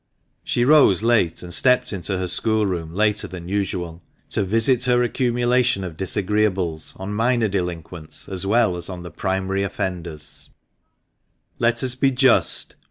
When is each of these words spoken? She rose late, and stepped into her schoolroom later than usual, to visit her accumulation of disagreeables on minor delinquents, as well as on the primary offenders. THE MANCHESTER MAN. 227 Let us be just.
She 0.43 0.65
rose 0.65 1.03
late, 1.03 1.43
and 1.43 1.53
stepped 1.53 1.93
into 1.93 2.17
her 2.17 2.27
schoolroom 2.27 2.91
later 2.95 3.27
than 3.27 3.47
usual, 3.47 4.01
to 4.31 4.41
visit 4.43 4.85
her 4.85 5.03
accumulation 5.03 5.83
of 5.83 5.95
disagreeables 5.95 6.95
on 6.99 7.13
minor 7.13 7.47
delinquents, 7.47 8.27
as 8.27 8.43
well 8.43 8.77
as 8.77 8.89
on 8.89 9.03
the 9.03 9.11
primary 9.11 9.61
offenders. 9.61 10.49
THE 11.59 11.61
MANCHESTER 11.61 11.61
MAN. 11.61 11.61
227 11.61 11.65
Let 11.67 11.83
us 11.83 11.93
be 11.95 12.11
just. 12.11 12.75